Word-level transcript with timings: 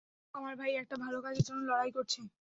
আমার 0.33 0.53
ভাই 0.55 0.71
একটা 0.75 0.95
ভালো 1.03 1.17
কাজের 1.25 1.45
জন্য 1.47 1.61
লড়াই 1.69 1.91
করছে। 1.93 2.19